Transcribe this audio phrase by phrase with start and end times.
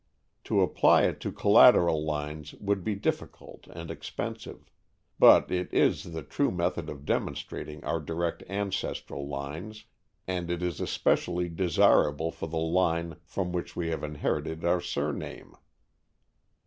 [0.45, 4.71] To apply it to collateral lines would be difficult and expensive.
[5.19, 9.85] But it is the true method of demonstrating our direct ancestral lines,
[10.27, 15.53] and it is especially desirable for the line from which we have inherited our surname.